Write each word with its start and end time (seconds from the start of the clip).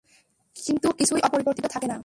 কিন্তু 0.55 0.87
কিছুই 0.91 1.21
অপরিবর্তিত 1.21 1.65
থাকে 1.65 1.87
না। 1.87 1.97